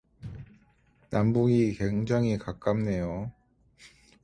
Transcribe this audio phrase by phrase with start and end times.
[1.11, 3.31] 남북이 굉장히 가깝네요?